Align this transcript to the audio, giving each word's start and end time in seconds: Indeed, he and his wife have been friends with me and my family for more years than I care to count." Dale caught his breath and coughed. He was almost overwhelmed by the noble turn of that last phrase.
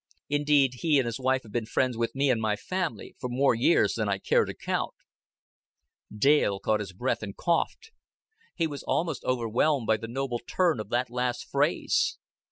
Indeed, 0.31 0.77
he 0.77 0.97
and 0.97 1.05
his 1.05 1.19
wife 1.19 1.43
have 1.43 1.51
been 1.51 1.67
friends 1.67 1.95
with 1.95 2.15
me 2.15 2.31
and 2.31 2.41
my 2.41 2.55
family 2.55 3.15
for 3.19 3.29
more 3.29 3.53
years 3.53 3.93
than 3.93 4.09
I 4.09 4.17
care 4.17 4.45
to 4.45 4.53
count." 4.55 4.95
Dale 6.11 6.59
caught 6.59 6.79
his 6.79 6.91
breath 6.91 7.21
and 7.21 7.37
coughed. 7.37 7.91
He 8.55 8.65
was 8.65 8.81
almost 8.81 9.23
overwhelmed 9.25 9.85
by 9.85 9.97
the 9.97 10.07
noble 10.07 10.39
turn 10.39 10.79
of 10.79 10.89
that 10.89 11.11
last 11.11 11.45
phrase. 11.51 12.17